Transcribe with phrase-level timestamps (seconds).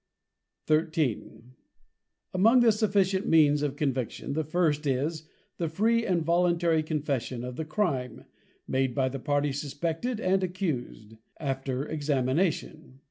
[0.95, 1.43] _XIII.
[2.33, 5.27] _Among the sufficient means of Conviction, the first is,
[5.59, 8.25] the free and voluntary Confession of the Crime,
[8.67, 12.99] made by the party suspected and accused, after Examination.